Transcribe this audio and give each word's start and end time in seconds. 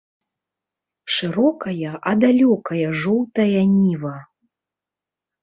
Шырокая 1.15 1.91
а 2.13 2.15
далёкая 2.23 2.87
жоўтая 3.03 3.61
ніва! 3.77 4.17